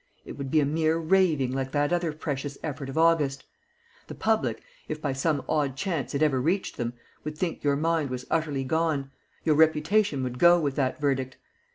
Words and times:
It 0.25 0.35
would 0.35 0.49
be 0.49 0.59
a 0.59 0.65
mere 0.65 0.97
raving 0.97 1.51
like 1.51 1.71
that 1.73 1.93
other 1.93 2.11
precious 2.11 2.57
effort 2.63 2.89
of 2.89 2.97
August. 2.97 3.43
The 4.07 4.15
public, 4.15 4.63
if 4.87 4.99
by 4.99 5.13
some 5.13 5.43
odd 5.47 5.77
chance 5.77 6.15
it 6.15 6.23
ever 6.23 6.41
reached 6.41 6.77
them, 6.77 6.93
would 7.23 7.37
think 7.37 7.63
your 7.63 7.75
mind 7.75 8.09
was 8.09 8.25
utterly 8.31 8.63
gone; 8.63 9.11
your 9.43 9.53
reputation 9.53 10.23
would 10.23 10.39
go 10.39 10.59
with 10.59 10.75
that 10.75 10.99
verdict. 10.99 11.37